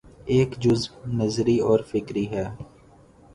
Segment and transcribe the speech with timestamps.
[0.25, 2.45] ایک جزو نظری اور فکری ہے۔